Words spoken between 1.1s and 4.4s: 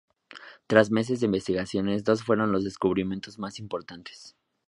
de investigaciones, dos fueron los descubrimientos más importantes.